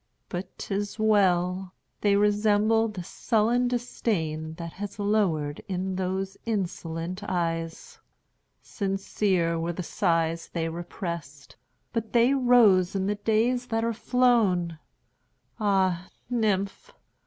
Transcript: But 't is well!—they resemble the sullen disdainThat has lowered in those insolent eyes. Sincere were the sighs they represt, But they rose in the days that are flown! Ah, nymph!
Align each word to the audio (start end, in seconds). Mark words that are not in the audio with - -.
But 0.29 0.57
't 0.57 0.73
is 0.73 0.97
well!—they 0.97 2.15
resemble 2.15 2.87
the 2.87 3.03
sullen 3.03 3.69
disdainThat 3.69 4.71
has 4.71 4.97
lowered 4.97 5.61
in 5.67 5.95
those 5.95 6.37
insolent 6.43 7.21
eyes. 7.25 7.99
Sincere 8.63 9.59
were 9.59 9.73
the 9.73 9.83
sighs 9.83 10.49
they 10.53 10.69
represt, 10.69 11.55
But 11.93 12.13
they 12.13 12.33
rose 12.33 12.95
in 12.95 13.05
the 13.05 13.13
days 13.13 13.67
that 13.67 13.83
are 13.85 13.93
flown! 13.93 14.79
Ah, 15.59 16.07
nymph! 16.31 16.95